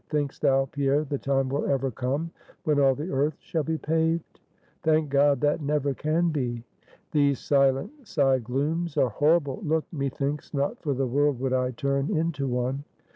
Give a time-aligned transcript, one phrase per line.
[0.09, 2.31] Think'st thou, Pierre, the time will ever come
[2.63, 4.39] when all the earth shall be paved?"
[4.81, 6.63] "Thank God, that never can be!"
[7.11, 9.85] "These silent side glooms are horrible; look!
[9.91, 12.83] Methinks, not for the world would I turn into one."